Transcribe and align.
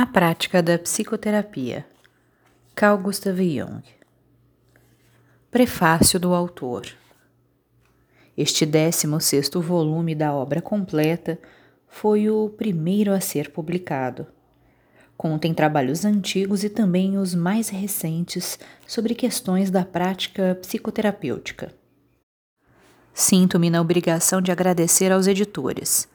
A 0.00 0.06
prática 0.06 0.62
da 0.62 0.78
psicoterapia. 0.78 1.84
Carl 2.72 2.96
Gustav 2.98 3.36
Jung. 3.36 3.82
Prefácio 5.50 6.20
do 6.20 6.32
autor. 6.32 6.86
Este 8.36 8.64
16º 8.64 9.60
volume 9.60 10.14
da 10.14 10.32
obra 10.32 10.62
completa 10.62 11.36
foi 11.88 12.30
o 12.30 12.48
primeiro 12.48 13.12
a 13.12 13.18
ser 13.18 13.50
publicado. 13.50 14.28
Contém 15.16 15.52
trabalhos 15.52 16.04
antigos 16.04 16.62
e 16.62 16.70
também 16.70 17.18
os 17.18 17.34
mais 17.34 17.68
recentes 17.68 18.56
sobre 18.86 19.16
questões 19.16 19.68
da 19.68 19.84
prática 19.84 20.56
psicoterapêutica. 20.60 21.74
Sinto-me 23.12 23.68
na 23.68 23.80
obrigação 23.80 24.40
de 24.40 24.52
agradecer 24.52 25.10
aos 25.10 25.26
editores, 25.26 26.06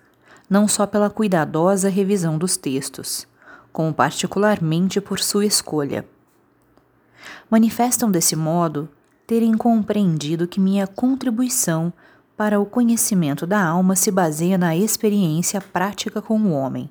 não 0.50 0.70
só 0.70 0.88
pela 0.88 1.10
cuidadosa 1.10 1.90
revisão 1.90 2.38
dos 2.38 2.56
textos, 2.56 3.28
como 3.74 3.92
particularmente 3.92 5.02
por 5.02 5.20
sua 5.20 5.46
escolha. 5.46 6.06
Manifestam 7.50 8.12
desse 8.12 8.36
modo 8.36 8.88
terem 9.26 9.58
compreendido 9.58 10.48
que 10.48 10.60
minha 10.60 10.86
contribuição 10.86 11.92
para 12.38 12.60
o 12.60 12.66
conhecimento 12.66 13.48
da 13.48 13.64
alma 13.64 13.96
se 13.96 14.12
baseia 14.12 14.58
na 14.58 14.76
experiência 14.76 15.60
prática 15.60 16.22
com 16.22 16.40
o 16.40 16.52
homem. 16.52 16.90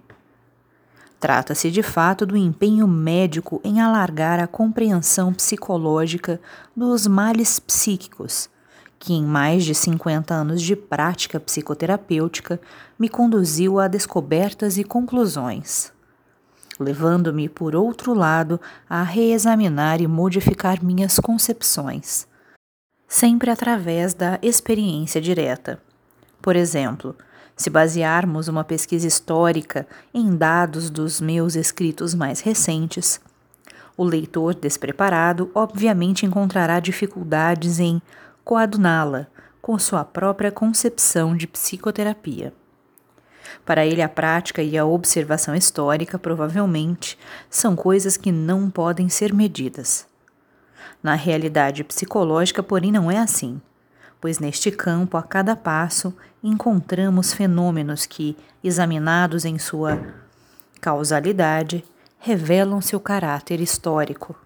Trata-se 1.20 1.70
de 1.70 1.84
fato 1.84 2.26
do 2.26 2.36
empenho 2.36 2.88
médico 2.88 3.60
em 3.62 3.80
alargar 3.80 4.40
a 4.40 4.48
compreensão 4.48 5.32
psicológica 5.32 6.40
dos 6.74 7.06
males 7.06 7.60
psíquicos, 7.60 8.50
que 8.98 9.12
em 9.12 9.24
mais 9.24 9.64
de 9.64 9.74
50 9.74 10.34
anos 10.34 10.60
de 10.60 10.74
prática 10.74 11.38
psicoterapêutica 11.38 12.60
me 12.98 13.08
conduziu 13.08 13.78
a 13.78 13.86
descobertas 13.86 14.78
e 14.78 14.84
conclusões 14.84 15.92
levando-me, 16.82 17.48
por 17.48 17.74
outro 17.74 18.12
lado, 18.12 18.60
a 18.88 19.02
reexaminar 19.02 20.02
e 20.02 20.06
modificar 20.06 20.84
minhas 20.84 21.18
concepções, 21.18 22.26
sempre 23.08 23.50
através 23.50 24.12
da 24.12 24.38
experiência 24.42 25.20
direta. 25.20 25.80
Por 26.42 26.56
exemplo, 26.56 27.16
se 27.56 27.70
basearmos 27.70 28.48
uma 28.48 28.64
pesquisa 28.64 29.06
histórica 29.06 29.86
em 30.12 30.36
dados 30.36 30.90
dos 30.90 31.20
meus 31.20 31.54
escritos 31.54 32.14
mais 32.14 32.40
recentes, 32.40 33.20
o 33.96 34.04
leitor 34.04 34.54
despreparado 34.54 35.50
obviamente 35.54 36.26
encontrará 36.26 36.80
dificuldades 36.80 37.78
em 37.78 38.02
coaduná-la 38.44 39.28
com 39.60 39.78
sua 39.78 40.04
própria 40.04 40.50
concepção 40.50 41.36
de 41.36 41.46
psicoterapia. 41.46 42.52
Para 43.64 43.86
ele, 43.86 44.02
a 44.02 44.08
prática 44.08 44.62
e 44.62 44.76
a 44.76 44.84
observação 44.84 45.54
histórica, 45.54 46.18
provavelmente, 46.18 47.18
são 47.48 47.76
coisas 47.76 48.16
que 48.16 48.32
não 48.32 48.70
podem 48.70 49.08
ser 49.08 49.32
medidas. 49.32 50.06
Na 51.02 51.14
realidade 51.14 51.84
psicológica, 51.84 52.62
porém, 52.62 52.92
não 52.92 53.10
é 53.10 53.18
assim, 53.18 53.60
pois 54.20 54.38
neste 54.38 54.70
campo, 54.70 55.16
a 55.16 55.22
cada 55.22 55.56
passo, 55.56 56.14
encontramos 56.42 57.32
fenômenos 57.32 58.06
que, 58.06 58.36
examinados 58.62 59.44
em 59.44 59.58
sua 59.58 60.00
causalidade, 60.80 61.84
revelam 62.18 62.80
seu 62.80 63.00
caráter 63.00 63.60
histórico. 63.60 64.36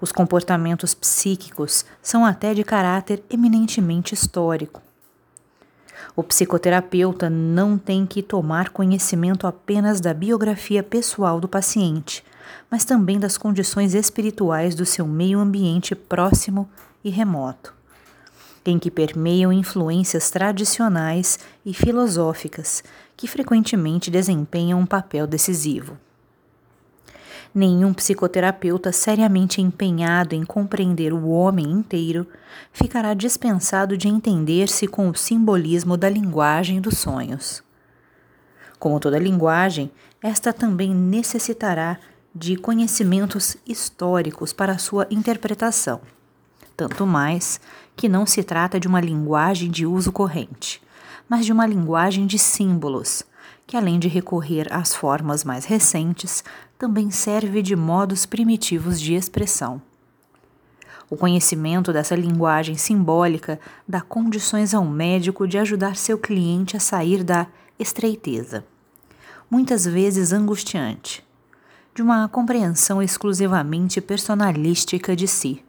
Os 0.00 0.12
comportamentos 0.12 0.94
psíquicos 0.94 1.84
são 2.02 2.24
até 2.24 2.52
de 2.52 2.62
caráter 2.62 3.24
eminentemente 3.30 4.14
histórico 4.14 4.85
o 6.14 6.22
psicoterapeuta 6.22 7.28
não 7.28 7.76
tem 7.76 8.06
que 8.06 8.22
tomar 8.22 8.70
conhecimento 8.70 9.46
apenas 9.46 10.00
da 10.00 10.14
biografia 10.14 10.82
pessoal 10.82 11.40
do 11.40 11.48
paciente, 11.48 12.24
mas 12.70 12.84
também 12.84 13.18
das 13.18 13.36
condições 13.36 13.94
espirituais 13.94 14.74
do 14.74 14.86
seu 14.86 15.06
meio 15.06 15.38
ambiente 15.38 15.94
próximo 15.94 16.68
e 17.04 17.10
remoto, 17.10 17.74
em 18.64 18.78
que 18.78 18.90
permeiam 18.90 19.52
influências 19.52 20.30
tradicionais 20.30 21.38
e 21.64 21.72
filosóficas 21.72 22.82
que 23.16 23.28
frequentemente 23.28 24.10
desempenham 24.10 24.80
um 24.80 24.86
papel 24.86 25.26
decisivo. 25.26 25.96
Nenhum 27.54 27.94
psicoterapeuta 27.94 28.92
seriamente 28.92 29.62
empenhado 29.62 30.34
em 30.34 30.44
compreender 30.44 31.12
o 31.12 31.28
homem 31.28 31.70
inteiro 31.70 32.26
ficará 32.72 33.14
dispensado 33.14 33.96
de 33.96 34.08
entender-se 34.08 34.86
com 34.86 35.08
o 35.08 35.14
simbolismo 35.14 35.96
da 35.96 36.08
linguagem 36.08 36.80
dos 36.80 36.98
sonhos. 36.98 37.62
Como 38.78 39.00
toda 39.00 39.18
linguagem, 39.18 39.90
esta 40.22 40.52
também 40.52 40.94
necessitará 40.94 41.98
de 42.34 42.56
conhecimentos 42.56 43.56
históricos 43.66 44.52
para 44.52 44.76
sua 44.76 45.06
interpretação, 45.10 46.00
tanto 46.76 47.06
mais 47.06 47.58
que 47.96 48.08
não 48.08 48.26
se 48.26 48.42
trata 48.42 48.78
de 48.78 48.86
uma 48.86 49.00
linguagem 49.00 49.70
de 49.70 49.86
uso 49.86 50.12
corrente, 50.12 50.82
mas 51.26 51.46
de 51.46 51.52
uma 51.52 51.66
linguagem 51.66 52.26
de 52.26 52.38
símbolos 52.38 53.24
que 53.66 53.76
além 53.76 53.98
de 53.98 54.08
recorrer 54.08 54.72
às 54.72 54.94
formas 54.94 55.42
mais 55.42 55.64
recentes, 55.64 56.44
também 56.78 57.10
serve 57.10 57.62
de 57.62 57.74
modos 57.74 58.24
primitivos 58.24 59.00
de 59.00 59.14
expressão. 59.14 59.82
O 61.08 61.16
conhecimento 61.16 61.92
dessa 61.92 62.14
linguagem 62.14 62.76
simbólica 62.76 63.60
dá 63.86 64.00
condições 64.00 64.74
ao 64.74 64.84
médico 64.84 65.46
de 65.46 65.58
ajudar 65.58 65.96
seu 65.96 66.18
cliente 66.18 66.76
a 66.76 66.80
sair 66.80 67.22
da 67.22 67.46
estreiteza, 67.78 68.64
muitas 69.50 69.84
vezes 69.84 70.32
angustiante, 70.32 71.24
de 71.94 72.02
uma 72.02 72.28
compreensão 72.28 73.02
exclusivamente 73.02 74.00
personalística 74.00 75.14
de 75.14 75.28
si, 75.28 75.62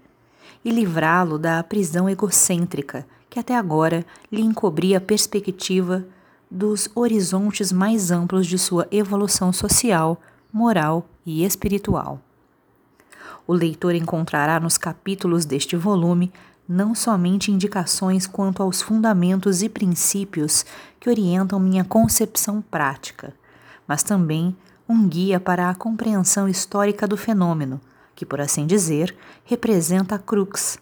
e 0.66 0.72
livrá-lo 0.72 1.38
da 1.38 1.64
prisão 1.64 2.09
egocêntrica 2.09 3.08
que 3.29 3.40
até 3.40 3.56
agora 3.56 4.06
lhe 4.31 4.41
encobria 4.41 4.97
a 4.97 5.02
perspectiva 5.02 6.06
dos 6.50 6.90
horizontes 6.96 7.72
mais 7.72 8.12
amplos 8.12 8.47
de 8.47 8.58
sua 8.58 8.88
evolução 8.90 9.52
social, 9.52 10.22
moral 10.52 11.08
e 11.25 11.44
espiritual. 11.44 12.22
O 13.46 13.53
leitor 13.53 13.96
encontrará 13.96 14.59
nos 14.59 14.78
capítulos 14.78 15.46
deste 15.46 15.75
volume 15.75 16.31
não 16.68 16.94
somente 16.94 17.52
indicações 17.52 18.28
quanto 18.28 18.62
aos 18.62 18.81
fundamentos 18.81 19.62
e 19.62 19.69
princípios 19.69 20.66
que 21.00 21.09
orientam 21.09 21.59
minha 21.59 21.85
concepção 21.85 22.62
prática, 22.62 23.34
mas 23.88 24.03
também 24.03 24.56
um 24.88 25.08
guia 25.08 25.40
para 25.40 25.69
a 25.69 25.75
compreensão 25.75 26.47
histórica 26.47 27.08
do 27.08 27.16
fenômeno, 27.16 27.79
que, 28.16 28.25
por 28.25 28.41
assim 28.41 28.66
dizer, 28.66 29.16
representa 29.46 30.16
a 30.16 30.19
crux, 30.19 30.78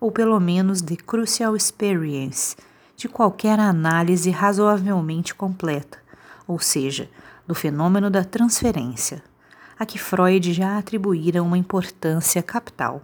ou 0.00 0.10
pelo 0.10 0.38
menos 0.40 0.80
the 0.80 0.96
crucial 0.96 1.54
experience 1.54 2.56
de 2.96 3.08
qualquer 3.08 3.60
análise 3.60 4.30
razoavelmente 4.30 5.34
completa, 5.34 5.98
ou 6.46 6.58
seja, 6.58 7.10
do 7.46 7.54
fenômeno 7.54 8.10
da 8.10 8.24
transferência, 8.24 9.22
a 9.78 9.84
que 9.84 9.98
Freud 9.98 10.52
já 10.52 10.78
atribuíra 10.78 11.42
uma 11.42 11.58
importância 11.58 12.42
capital. 12.42 13.02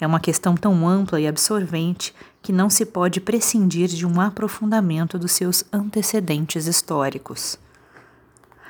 É 0.00 0.06
uma 0.06 0.20
questão 0.20 0.54
tão 0.54 0.86
ampla 0.86 1.20
e 1.20 1.26
absorvente 1.26 2.14
que 2.42 2.52
não 2.52 2.68
se 2.68 2.84
pode 2.84 3.20
prescindir 3.20 3.88
de 3.88 4.06
um 4.06 4.20
aprofundamento 4.20 5.18
dos 5.18 5.32
seus 5.32 5.64
antecedentes 5.72 6.66
históricos. 6.66 7.58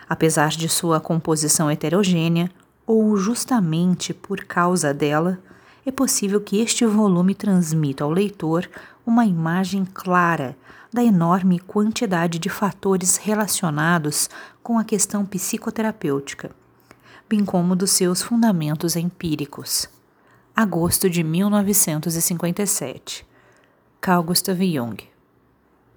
Apesar 0.09 0.51
de 0.51 0.69
sua 0.69 1.01
composição 1.01 1.71
heterogênea, 1.71 2.51
ou 2.87 3.17
justamente 3.19 4.15
por 4.15 4.45
causa 4.45 4.95
dela, 4.95 5.39
é 5.85 5.91
possível 5.91 6.41
que 6.41 6.61
este 6.61 6.87
volume 6.87 7.35
transmita 7.35 8.05
ao 8.05 8.11
leitor 8.11 8.69
uma 9.09 9.25
imagem 9.25 9.87
clara 9.87 10.55
da 10.93 11.03
enorme 11.03 11.59
quantidade 11.59 12.39
de 12.39 12.51
fatores 12.51 13.17
relacionados 13.17 14.29
com 14.63 14.79
a 14.79 14.85
questão 14.85 15.25
psicoterapêutica, 15.25 16.51
bem 17.27 17.43
como 17.43 17.75
dos 17.75 17.91
seus 17.91 18.21
fundamentos 18.21 18.97
empíricos. 18.97 19.89
Agosto 20.55 21.09
de 21.09 21.25
1957. 21.25 23.27
Carl 23.99 24.23
Gustav 24.23 24.63
Jung 24.63 24.99